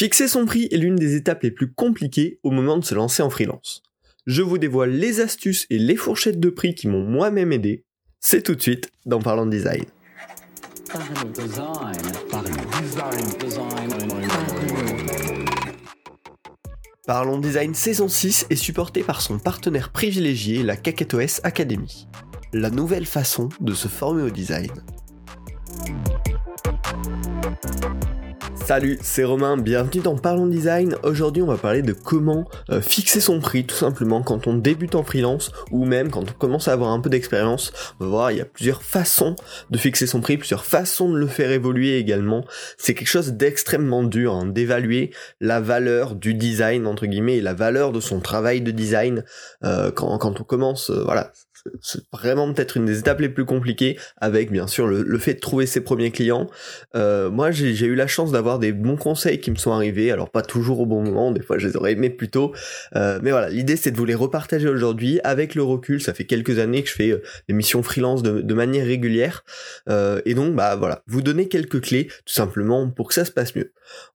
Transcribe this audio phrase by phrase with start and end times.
[0.00, 3.22] Fixer son prix est l'une des étapes les plus compliquées au moment de se lancer
[3.22, 3.82] en freelance.
[4.26, 7.84] Je vous dévoile les astuces et les fourchettes de prix qui m'ont moi-même aidé.
[8.18, 9.84] C'est tout de suite dans Parlant Design.
[17.06, 22.08] Parlons Design saison 6 est supporté par son partenaire privilégié, la KaketoS Academy.
[22.54, 24.70] La nouvelle façon de se former au design.
[28.70, 30.94] Salut, c'est Romain, bienvenue dans Parlons Design.
[31.02, 34.94] Aujourd'hui, on va parler de comment euh, fixer son prix tout simplement quand on débute
[34.94, 37.72] en freelance ou même quand on commence à avoir un peu d'expérience.
[37.98, 39.34] On va voir, il y a plusieurs façons
[39.70, 42.44] de fixer son prix, plusieurs façons de le faire évoluer également.
[42.78, 45.10] C'est quelque chose d'extrêmement dur hein, d'évaluer
[45.40, 49.24] la valeur du design entre guillemets et la valeur de son travail de design
[49.64, 50.90] euh, quand, on commence.
[50.90, 51.32] Euh, voilà,
[51.80, 55.40] c'est vraiment peut-être une des étapes les plus compliquées avec bien sûr le, fait de
[55.40, 56.48] trouver ses premiers clients.
[56.94, 60.30] Euh, moi j'ai eu la chance d'avoir des bons conseils qui me sont arrivés, alors
[60.30, 62.52] pas toujours au bon moment, des fois je les aurais aimés plus tôt,
[62.96, 66.24] euh, mais voilà, l'idée c'est de vous les repartager aujourd'hui avec le recul, ça fait
[66.24, 69.44] quelques années que je fais euh, des missions freelance de, manière régulière,
[69.88, 73.54] et donc bah voilà, vous donner quelques clés tout simplement pour que ça se passe
[73.56, 73.72] mieux.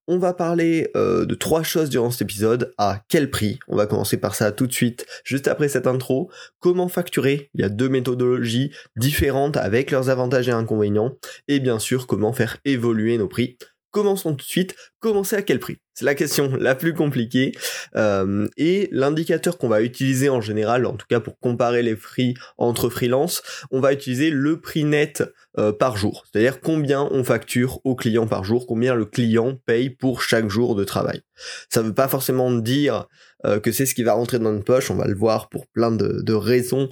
[0.08, 2.74] On va parler de trois choses durant cet épisode.
[2.78, 3.60] À quel prix?
[3.68, 6.30] On va commencer par ça tout de suite, juste après cette intro.
[6.60, 7.35] Comment facturer?
[7.54, 11.18] Il y a deux méthodologies différentes avec leurs avantages et inconvénients.
[11.48, 13.58] Et bien sûr, comment faire évoluer nos prix.
[13.96, 14.76] Commençons tout de suite.
[15.00, 15.78] Commencer à quel prix?
[15.94, 17.54] C'est la question la plus compliquée.
[17.96, 22.34] Euh, et l'indicateur qu'on va utiliser en général, en tout cas pour comparer les prix
[22.58, 25.24] entre freelance, on va utiliser le prix net
[25.58, 26.26] euh, par jour.
[26.26, 30.76] C'est-à-dire combien on facture au client par jour, combien le client paye pour chaque jour
[30.76, 31.22] de travail.
[31.70, 33.08] Ça ne veut pas forcément dire
[33.46, 35.68] euh, que c'est ce qui va rentrer dans notre poche, on va le voir pour
[35.68, 36.90] plein de, raisons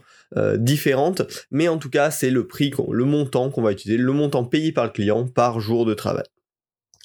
[0.55, 4.45] différentes, mais en tout cas c'est le prix, le montant qu'on va utiliser, le montant
[4.45, 6.23] payé par le client par jour de travail.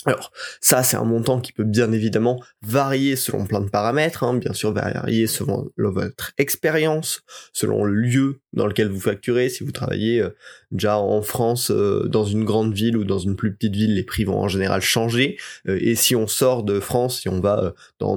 [0.06, 4.34] Alors ça c'est un montant qui peut bien évidemment varier selon plein de paramètres, hein.
[4.34, 9.72] bien sûr varier selon votre expérience, selon le lieu dans lequel vous facturez, si vous
[9.72, 10.30] travaillez euh,
[10.70, 14.04] déjà en France euh, dans une grande ville ou dans une plus petite ville, les
[14.04, 15.36] prix vont en général changer,
[15.68, 18.16] euh, et si on sort de France, si on va dans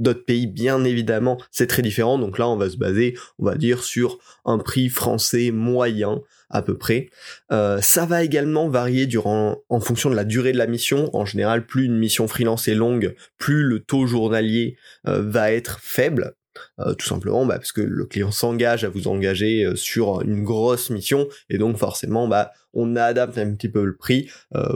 [0.00, 3.54] d'autres pays, bien évidemment c'est très différent, donc là on va se baser, on va
[3.54, 6.20] dire sur un prix français moyen,
[6.52, 7.08] à peu près.
[7.50, 11.10] Euh, ça va également varier durant, en fonction de la durée de la mission.
[11.16, 14.76] En général, plus une mission freelance est longue, plus le taux journalier
[15.08, 16.34] euh, va être faible.
[16.80, 20.90] Euh, tout simplement bah, parce que le client s'engage à vous engager sur une grosse
[20.90, 24.28] mission et donc forcément bah, on adapte un petit peu le prix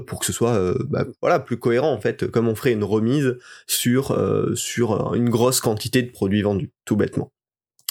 [0.06, 3.36] pour que ce soit bah, voilà plus cohérent en fait comme on ferait une remise
[3.66, 4.18] sur
[4.54, 7.30] sur une grosse quantité de produits vendus tout bêtement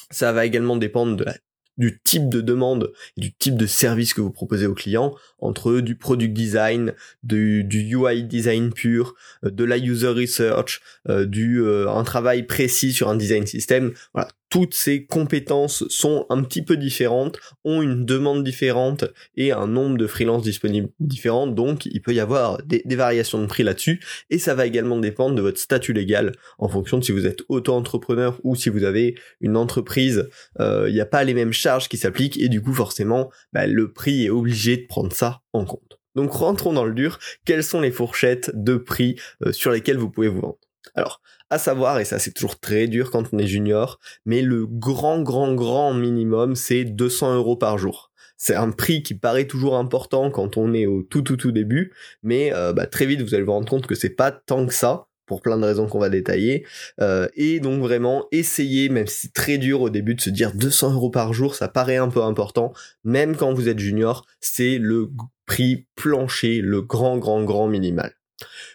[0.10, 1.36] ça va également dépendre de la
[1.78, 5.80] du type de demande et du type de service que vous proposez aux clients, entre
[5.80, 6.94] du product design,
[7.24, 12.44] du, du UI design pur, euh, de la user research, euh, du euh, un travail
[12.44, 13.94] précis sur un design system.
[14.14, 19.04] Voilà, toutes ces compétences sont un petit peu différentes, ont une demande différente
[19.36, 23.48] et un nombre de freelances disponibles différents, donc il peut y avoir des, variations de
[23.48, 24.00] prix là-dessus,
[24.30, 27.42] et ça va également dépendre de votre statut légal, en fonction de si vous êtes
[27.50, 30.30] auto-entrepreneur ou si vous avez une entreprise,
[30.62, 33.68] euh, il n'y a pas les mêmes charges qui s'appliquent, et du coup forcément, bah,
[33.68, 36.00] le prix est obligé de prendre ça en compte.
[36.16, 40.10] Donc rentrons dans le dur, quelles sont les fourchettes de prix euh, sur lesquelles vous
[40.10, 40.60] pouvez vous vendre?
[40.94, 44.66] Alors, à savoir, et ça c'est toujours très dur quand on est junior, mais le
[44.66, 48.12] grand, grand, grand minimum, c'est 200 euros par jour.
[48.38, 51.94] C'est un prix qui paraît toujours important quand on est au tout, tout, tout début,
[52.22, 54.74] mais euh, bah, très vite vous allez vous rendre compte que c'est pas tant que
[54.74, 56.66] ça pour plein de raisons qu'on va détailler.
[57.02, 60.54] Euh, et donc vraiment essayer, même si c'est très dur au début de se dire
[60.54, 62.74] 200 euros par jour, ça paraît un peu important,
[63.04, 65.10] même quand vous êtes junior, c'est le
[65.46, 68.14] prix plancher, le grand, grand, grand minimal.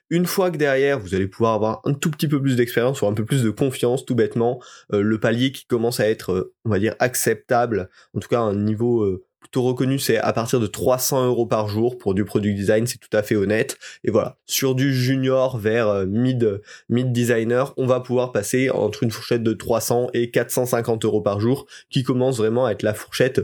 [0.08, 3.06] Une fois que derrière, vous allez pouvoir avoir un tout petit peu plus d'expérience ou
[3.06, 4.60] un peu plus de confiance, tout bêtement,
[4.92, 8.40] euh, le palier qui commence à être, euh, on va dire, acceptable, en tout cas
[8.40, 12.24] un niveau euh, plutôt reconnu, c'est à partir de 300 euros par jour pour du
[12.24, 13.78] product design, c'est tout à fait honnête.
[14.04, 19.10] Et voilà, sur du junior vers mid, mid designer, on va pouvoir passer entre une
[19.10, 23.40] fourchette de 300 et 450 euros par jour, qui commence vraiment à être la fourchette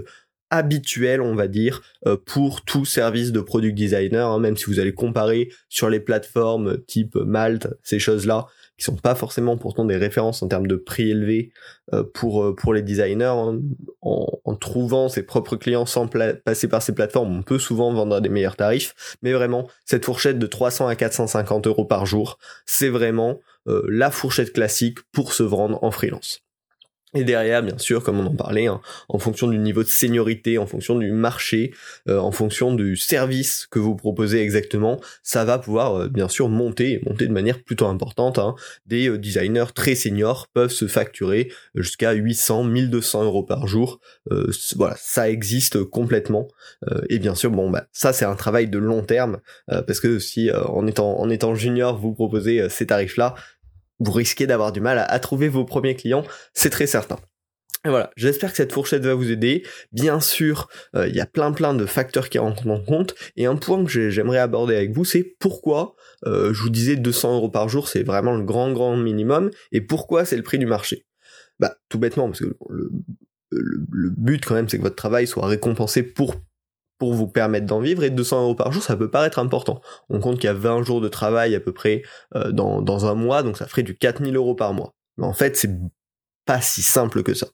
[0.50, 4.78] habituel, on va dire, euh, pour tout service de product designer, hein, même si vous
[4.78, 8.46] allez comparer sur les plateformes type Malte, ces choses-là,
[8.78, 11.50] qui sont pas forcément pourtant des références en termes de prix élevés
[11.92, 13.24] euh, pour euh, pour les designers.
[13.24, 13.60] Hein.
[14.02, 16.08] En, en, trouvant ses propres clients sans
[16.44, 19.16] passer par ces plateformes, on peut souvent vendre à des meilleurs tarifs.
[19.22, 24.52] Mais vraiment, cette fourchette de 300 à 450 euros par jour, c'est vraiment la fourchette
[24.52, 26.45] classique pour se vendre en freelance.
[27.16, 30.58] Et derrière, bien sûr, comme on en parlait, hein, en fonction du niveau de seniorité,
[30.58, 31.72] en fonction du marché,
[32.08, 36.50] euh, en fonction du service que vous proposez exactement, ça va pouvoir euh, bien sûr
[36.50, 38.38] monter, monter de manière plutôt importante.
[38.38, 38.54] Hein.
[38.84, 43.98] Des euh, designers très seniors peuvent se facturer jusqu'à 800, 1200 euros par jour.
[44.76, 46.48] voilà, ça existe complètement.
[47.08, 50.50] et bien sûr, bon, bah ça c'est un travail de long terme parce que si
[50.50, 53.34] en étant en étant junior vous proposez ces tarifs-là,
[53.98, 57.18] vous risquez d'avoir du mal à, trouver vos premiers clients, c'est très certain.
[57.84, 59.64] Et voilà, j'espère que cette fourchette va vous aider.
[59.92, 63.14] Bien sûr, euh, il y a plein plein de facteurs qui rentrent en compte.
[63.36, 65.94] Et un point que j'aimerais aborder avec vous, c'est pourquoi,
[66.26, 69.80] euh, je vous disais 200 euros par jour, c'est vraiment le grand grand minimum, et
[69.80, 71.06] pourquoi c'est le prix du marché?
[71.60, 72.90] Bah, tout bêtement, parce que le,
[73.50, 76.34] le but quand même, c'est que votre travail soit récompensé pour
[76.98, 79.80] pour vous permettre d'en vivre et 200 euros par jour ça peut paraître important.
[80.08, 82.02] On compte qu'il y a 20 jours de travail à peu près
[82.34, 84.94] euh, dans, dans un mois donc ça ferait du 4000 euros par mois.
[85.16, 85.70] Mais en fait c'est
[86.46, 87.48] pas si simple que ça.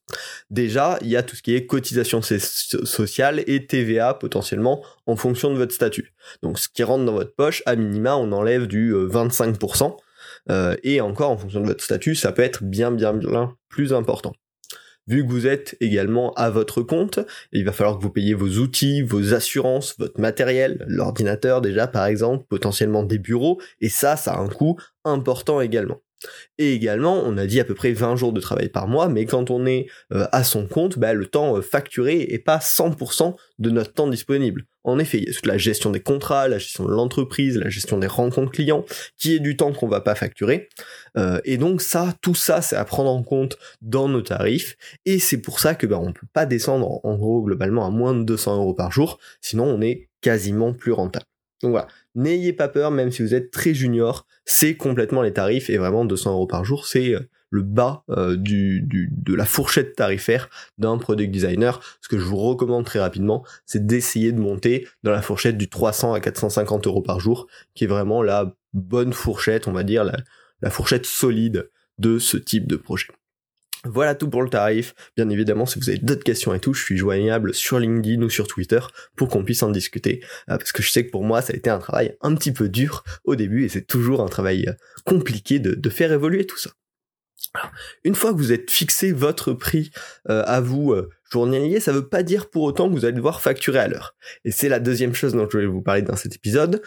[0.50, 5.50] Déjà, il y a tout ce qui est cotisation sociale et TVA potentiellement en fonction
[5.50, 6.14] de votre statut.
[6.42, 9.84] Donc ce qui rentre dans votre poche, à minima, on enlève du 25%.
[9.84, 9.90] Euh,
[10.50, 13.92] euh, et encore, en fonction de votre statut, ça peut être bien bien bien plus
[13.94, 14.34] important.
[15.08, 17.18] Vu que vous êtes également à votre compte,
[17.52, 22.06] il va falloir que vous payiez vos outils, vos assurances, votre matériel, l'ordinateur déjà par
[22.06, 26.00] exemple, potentiellement des bureaux, et ça, ça a un coût important également.
[26.58, 29.26] Et également, on a dit à peu près 20 jours de travail par mois, mais
[29.26, 33.34] quand on est euh, à son compte, bah, le temps euh, facturé est pas 100%
[33.58, 34.64] de notre temps disponible.
[34.84, 37.68] En effet, il y a toute la gestion des contrats, la gestion de l'entreprise, la
[37.68, 38.84] gestion des rencontres clients,
[39.16, 40.68] qui est du temps qu'on va pas facturer.
[41.16, 44.76] Euh, et donc ça, tout ça, c'est à prendre en compte dans nos tarifs.
[45.04, 48.14] Et c'est pour ça que bah, on peut pas descendre en gros globalement à moins
[48.14, 51.26] de 200 euros par jour, sinon on est quasiment plus rentable.
[51.62, 55.70] Donc voilà, n'ayez pas peur, même si vous êtes très junior, c'est complètement les tarifs
[55.70, 57.20] et vraiment 200 euros par jour, c'est euh,
[57.50, 60.48] le bas euh, du, de la fourchette tarifaire
[60.78, 61.80] d'un product designer.
[62.00, 65.68] Ce que je vous recommande très rapidement, c'est d'essayer de monter dans la fourchette du
[65.68, 70.04] 300 à 450 euros par jour, qui est vraiment la bonne fourchette, on va dire,
[70.62, 73.08] la fourchette solide de ce type de projet.
[73.84, 74.94] Voilà tout pour le tarif.
[75.16, 78.30] Bien évidemment, si vous avez d'autres questions et tout, je suis joignable sur LinkedIn ou
[78.30, 78.78] sur Twitter
[79.16, 80.20] pour qu'on puisse en discuter.
[80.48, 82.52] Euh, parce que je sais que pour moi, ça a été un travail un petit
[82.52, 84.72] peu dur au début et c'est toujours un travail euh,
[85.04, 86.70] compliqué de, faire évoluer tout ça.
[88.04, 89.90] une fois que vous êtes fixé votre prix
[90.30, 90.94] euh, à vous
[91.30, 94.14] journalier, ça veut pas dire pour autant que vous allez devoir facturer à l'heure.
[94.44, 96.82] Et c'est la deuxième chose dont je voulais vous parler dans cet épisode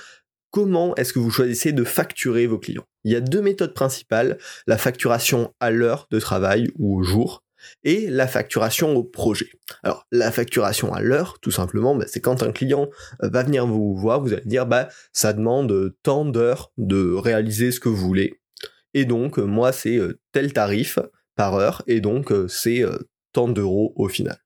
[0.55, 2.85] comment est-ce que vous choisissez de facturer vos clients?
[3.03, 4.37] Il y a deux méthodes principales,
[4.67, 7.43] la facturation à l'heure de travail ou au jour
[7.83, 9.49] et la facturation au projet.
[9.83, 12.89] Alors la facturation à l'heure, tout simplement, bah, c'est quand un client
[13.21, 17.73] euh, va venir vous voir, vous allez dire bah ça demande tant d'heures de réaliser
[17.73, 18.39] ce que vous voulez.
[18.93, 20.99] Et donc euh, moi c'est euh, tel tarif
[21.35, 22.85] par heure et donc c'est
[23.33, 24.37] tant d'euros au final.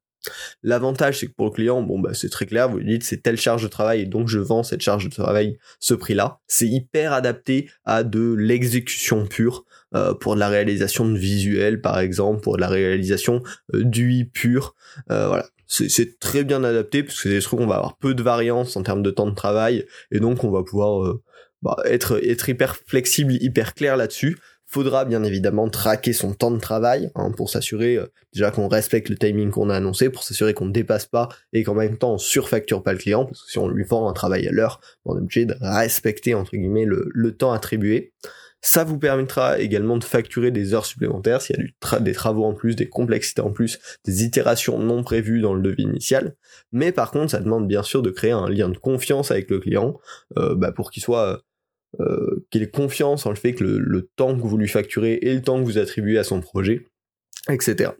[0.63, 3.21] L'avantage, c'est que pour le client, bon, bah, c'est très clair, vous lui dites c'est
[3.21, 6.39] telle charge de travail et donc je vends cette charge de travail ce prix-là.
[6.47, 11.99] C'est hyper adapté à de l'exécution pure, euh, pour de la réalisation de visuels par
[11.99, 13.41] exemple, pour de la réalisation
[13.73, 14.75] euh, d'UI pur.
[15.09, 15.45] Euh, voilà.
[15.71, 18.75] C'est très bien adapté parce que c'est des trucs qu'on va avoir peu de variance
[18.75, 21.17] en termes de temps de travail et donc on va pouvoir
[21.61, 24.39] bah, être, être hyper flexible, hyper clair là-dessus
[24.69, 29.09] faudra bien évidemment traquer son temps de travail hein, pour s'assurer euh, déjà qu'on respecte
[29.09, 32.13] le timing qu'on a annoncé, pour s'assurer qu'on ne dépasse pas et qu'en même temps
[32.13, 34.79] on surfacture pas le client, parce que si on lui vend un travail à l'heure,
[35.05, 38.13] on est obligé de respecter entre guillemets le, temps attribué.
[38.61, 42.53] Ça vous permettra également de facturer des heures supplémentaires s'il y a des travaux en
[42.53, 46.35] plus, des complexités en plus, des itérations non prévues dans le devis initial.
[46.73, 49.59] Mais par contre, ça demande bien sûr de créer un lien de confiance avec le
[49.59, 49.97] client
[50.37, 51.41] euh, bah, pour qu'il soit
[51.99, 55.33] euh, qu'il ait confiance en le fait que le, temps que vous lui facturez et
[55.33, 56.85] le temps que vous attribuez à son projet,
[57.49, 57.91] etc.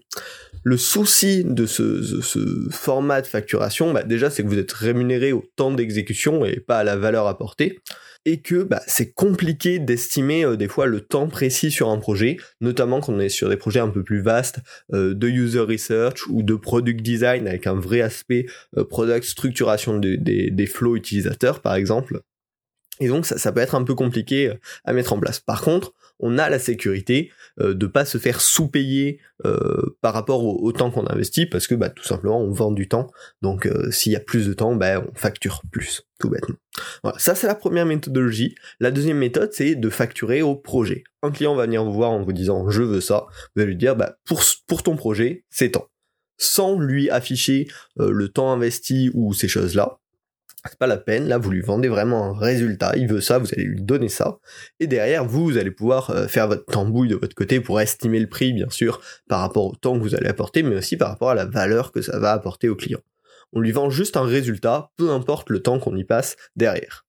[0.64, 5.44] Le souci de ce, format de facturation, bah, déjà, c'est que vous êtes rémunéré au
[5.56, 7.80] temps d'exécution et pas à la valeur apportée,
[8.26, 12.38] et que bah, c'est compliqué d'estimer euh, des fois le temps précis sur un projet,
[12.62, 14.60] notamment quand on est sur des projets un peu plus vastes
[14.94, 18.46] euh, de user research ou de product design avec un vrai aspect
[18.90, 22.22] product structuration des flows utilisateurs par exemple.
[23.00, 25.40] Et donc ça, ça, peut être un peu compliqué euh, à mettre en place.
[25.40, 30.44] Par contre, on a la sécurité euh, de pas se faire sous-payer euh, par rapport
[30.46, 33.10] au, temps qu'on investit parce que bah, tout simplement on vend du temps.
[33.42, 36.56] Donc euh, s'il y a plus de temps, bah, on facture plus, tout bêtement.
[37.04, 38.56] Voilà, ça c'est la première méthodologie.
[38.80, 41.04] La deuxième méthode c'est de facturer au projet.
[41.24, 43.26] Un client va venir vous voir en vous disant je veux ça.
[43.56, 45.88] Vous allez lui dire bah, pour, pour ton projet c'est temps.
[46.38, 50.00] Sans lui afficher le temps investi ou ces choses-là
[50.68, 53.48] c'est pas la peine, là vous lui vendez vraiment un résultat, il veut ça, vous
[53.54, 54.40] allez lui donner ça,
[54.80, 58.20] et derrière vous, vous allez pouvoir euh, faire votre tambouille de votre côté pour estimer
[58.20, 61.10] le prix bien sûr par rapport au temps que vous allez apporter, mais aussi par
[61.10, 63.00] rapport à la valeur que ça va apporter au client.
[63.54, 67.06] On lui vend juste un résultat, peu importe le temps qu'on y passe derrière.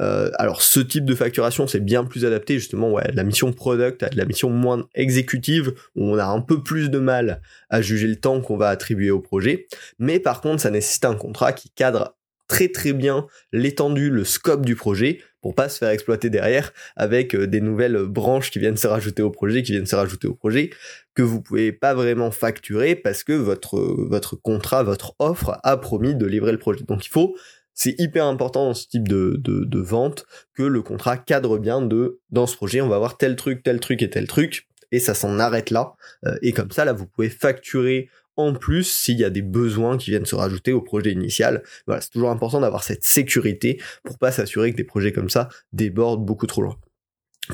[0.00, 4.04] Euh, alors ce type de facturation c'est bien plus adapté justement ouais, la mission product
[4.04, 8.06] à la mission moins exécutive où on a un peu plus de mal à juger
[8.06, 9.66] le temps qu'on va attribuer au projet.
[9.98, 12.16] Mais par contre ça nécessite un contrat qui cadre
[12.48, 17.34] très très bien l'étendue, le scope du projet pour pas se faire exploiter derrière avec
[17.34, 20.34] euh, des nouvelles branches qui viennent se rajouter au projet, qui viennent se rajouter au
[20.34, 20.70] projet,
[21.14, 26.14] que vous pouvez pas vraiment facturer parce que votre, votre contrat, votre offre a promis
[26.16, 26.82] de livrer le projet.
[26.82, 27.36] Donc il faut,
[27.74, 31.80] c'est hyper important dans ce type de, de, de vente que le contrat cadre bien
[31.80, 34.98] de, dans ce projet, on va avoir tel truc, tel truc et tel truc, et
[34.98, 35.94] ça s'en arrête là.
[36.26, 39.98] Euh, et comme ça, là, vous pouvez facturer en plus s'il y a des besoins
[39.98, 41.62] qui viennent se rajouter au projet initial.
[42.00, 46.24] C'est toujours important d'avoir cette sécurité pour pas s'assurer que des projets comme ça débordent
[46.24, 46.76] beaucoup trop loin.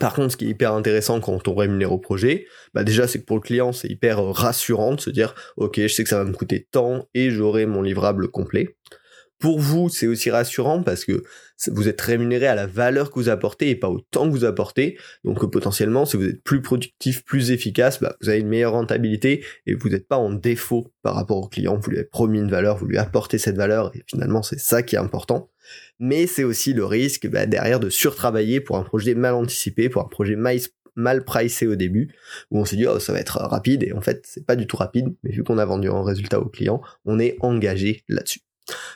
[0.00, 3.20] Par contre, ce qui est hyper intéressant quand on rémunère au projet, bah déjà c'est
[3.20, 6.18] que pour le client c'est hyper rassurant de se dire ok je sais que ça
[6.18, 8.76] va me coûter tant et j'aurai mon livrable complet.
[9.38, 11.22] Pour vous, c'est aussi rassurant parce que
[11.68, 14.44] vous êtes rémunéré à la valeur que vous apportez et pas au temps que vous
[14.44, 14.98] apportez.
[15.24, 19.44] Donc potentiellement, si vous êtes plus productif, plus efficace, bah, vous avez une meilleure rentabilité
[19.66, 21.78] et vous n'êtes pas en défaut par rapport au client.
[21.78, 24.82] Vous lui avez promis une valeur, vous lui apportez cette valeur et finalement c'est ça
[24.82, 25.50] qui est important.
[25.98, 30.02] Mais c'est aussi le risque bah, derrière de surtravailler pour un projet mal anticipé, pour
[30.02, 30.58] un projet mal
[30.96, 32.14] mal pricé au début,
[32.50, 34.68] où on s'est dit oh ça va être rapide et en fait c'est pas du
[34.68, 38.40] tout rapide, mais vu qu'on a vendu un résultat au client, on est engagé là-dessus.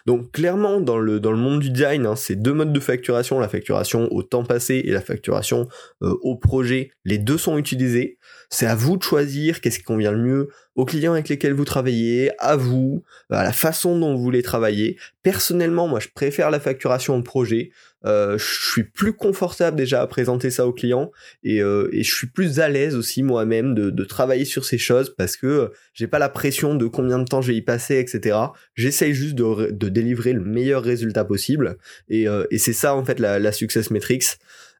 [0.06, 3.38] Donc clairement dans le dans le monde du design, hein, c'est deux modes de facturation,
[3.38, 5.68] la facturation au temps passé et la facturation
[6.02, 8.18] euh, au projet, les deux sont utilisés.
[8.50, 11.64] C'est à vous de choisir qu'est-ce qui convient le mieux aux clients avec lesquels vous
[11.64, 14.96] travaillez, à vous, à la façon dont vous voulez travailler.
[15.24, 17.72] Personnellement, moi, je préfère la facturation au projet.
[18.06, 21.10] Euh, je suis plus confortable déjà à présenter ça aux clients
[21.42, 24.78] et, euh, et je suis plus à l'aise aussi moi-même de, de, travailler sur ces
[24.78, 27.98] choses parce que j'ai pas la pression de combien de temps je vais y passer,
[27.98, 28.38] etc.
[28.76, 31.76] J'essaye juste de, de, délivrer le meilleur résultat possible
[32.08, 34.38] et, euh, et c'est ça en fait la, la success metrics.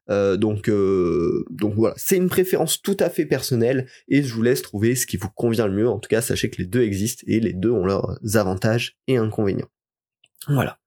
[0.09, 4.41] Euh, donc, euh, donc voilà, c'est une préférence tout à fait personnelle et je vous
[4.41, 5.89] laisse trouver ce qui vous convient le mieux.
[5.89, 9.17] En tout cas, sachez que les deux existent et les deux ont leurs avantages et
[9.17, 9.69] inconvénients.
[10.47, 10.79] Voilà.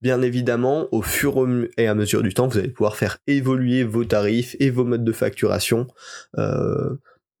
[0.00, 1.44] Bien évidemment, au fur
[1.76, 5.04] et à mesure du temps, vous allez pouvoir faire évoluer vos tarifs et vos modes
[5.04, 5.88] de facturation.
[6.36, 6.94] Euh,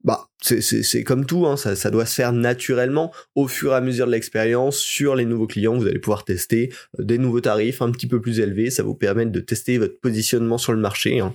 [0.04, 3.80] bah, c'est comme tout, hein, ça, ça, doit se faire naturellement au fur et à
[3.80, 5.76] mesure de l'expérience sur les nouveaux clients.
[5.76, 8.70] Vous allez pouvoir tester euh, des nouveaux tarifs un petit peu plus élevés.
[8.70, 11.18] Ça vous permettre de tester votre positionnement sur le marché.
[11.18, 11.32] Hein.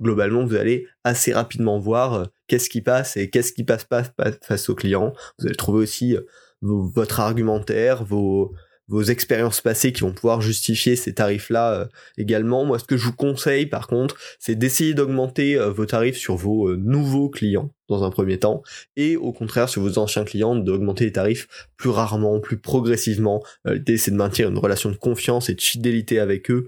[0.00, 4.02] Globalement, vous allez assez rapidement voir euh, qu'est-ce qui passe et qu'est-ce qui passe pas
[4.42, 5.12] face aux clients.
[5.38, 6.22] Vous allez trouver aussi euh,
[6.62, 8.54] votre argumentaire, vos,
[8.88, 11.86] vos expériences passées qui vont pouvoir justifier ces tarifs-là euh,
[12.18, 12.64] également.
[12.64, 16.36] Moi, ce que je vous conseille, par contre, c'est d'essayer d'augmenter euh, vos tarifs sur
[16.36, 18.62] vos euh, nouveaux clients dans un premier temps,
[18.96, 23.44] et au contraire sur vos anciens clients, d'augmenter les tarifs plus rarement, plus progressivement.
[23.64, 26.66] L'idée, c'est de maintenir une relation de confiance et de fidélité avec eux.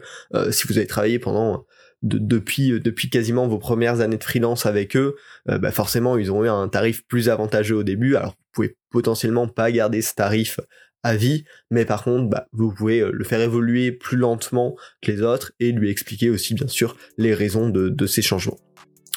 [0.53, 1.67] si vous avez travaillé pendant
[2.03, 6.49] depuis depuis quasiment vos premières années de freelance avec eux, bah forcément ils ont eu
[6.49, 8.15] un tarif plus avantageux au début.
[8.15, 10.61] Alors vous pouvez potentiellement pas garder ce tarif
[11.03, 15.13] à vie, mais par contre, bah, vous pouvez euh, le faire évoluer plus lentement que
[15.13, 18.59] les autres et lui expliquer aussi, bien sûr, les raisons de, ces changements.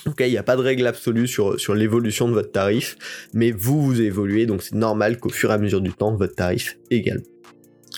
[0.06, 2.98] Ok, il n'y a pas de règle absolue sur, sur l'évolution de votre tarif,
[3.34, 6.36] mais vous, vous évoluez, donc c'est normal qu'au fur et à mesure du temps, votre
[6.36, 7.24] tarif également.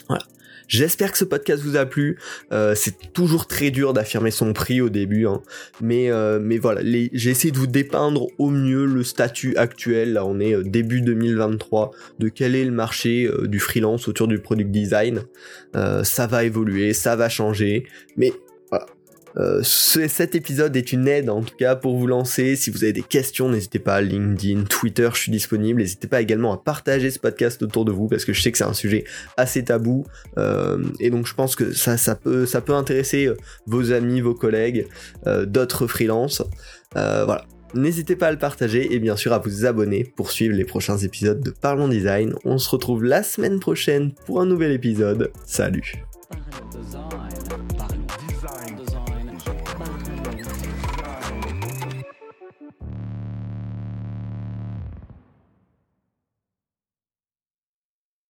[0.10, 0.24] Voilà.
[0.68, 2.18] J'espère que ce podcast vous a plu.
[2.52, 5.42] Euh, c'est toujours très dur d'affirmer son prix au début, hein.
[5.82, 10.14] mais euh, mais voilà, j'ai essayé de vous dépeindre au mieux le statut actuel.
[10.14, 14.40] Là, on est euh, début 2023 de quel est le marché du freelance autour du
[14.40, 15.24] product design.
[16.04, 17.86] ça va évoluer, ça va changer,
[18.18, 18.32] mais
[19.38, 22.56] euh, cet épisode est une aide en tout cas pour vous lancer.
[22.56, 25.82] Si vous avez des questions, n'hésitez pas à LinkedIn, Twitter, je suis disponible.
[25.82, 28.58] N'hésitez pas également à partager ce podcast autour de vous parce que je sais que
[28.58, 29.06] c'est un sujet
[29.38, 30.06] assez tabou
[30.38, 34.88] euh, et donc je pense que ça, peut intéresser euh, vos amis, vos collègues,
[35.46, 36.44] d'autres freelances.
[36.94, 37.46] voilà.
[37.74, 40.98] N'hésitez pas à le partager et bien sûr à vous abonner pour suivre les prochains
[40.98, 42.36] épisodes de Parlons Design.
[42.46, 45.32] On se retrouve la semaine prochaine pour un nouvel épisode.
[45.44, 45.96] Salut